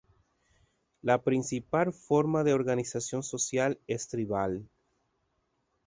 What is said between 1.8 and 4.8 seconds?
forma de organización social es tribal.